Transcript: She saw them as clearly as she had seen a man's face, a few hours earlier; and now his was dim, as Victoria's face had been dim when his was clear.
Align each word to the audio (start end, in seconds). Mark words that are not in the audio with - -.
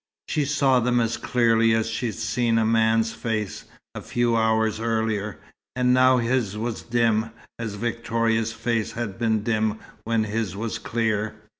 She 0.29 0.45
saw 0.45 0.79
them 0.79 0.99
as 0.99 1.15
clearly 1.15 1.75
as 1.75 1.87
she 1.87 2.07
had 2.07 2.15
seen 2.15 2.57
a 2.57 2.65
man's 2.65 3.13
face, 3.13 3.65
a 3.93 4.01
few 4.01 4.35
hours 4.35 4.79
earlier; 4.79 5.37
and 5.75 5.93
now 5.93 6.17
his 6.17 6.57
was 6.57 6.81
dim, 6.81 7.29
as 7.59 7.75
Victoria's 7.75 8.51
face 8.51 8.93
had 8.93 9.19
been 9.19 9.43
dim 9.43 9.77
when 10.03 10.23
his 10.23 10.55
was 10.55 10.79
clear. 10.79 11.35